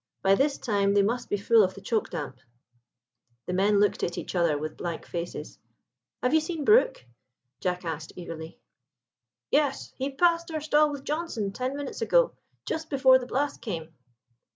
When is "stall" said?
10.59-10.91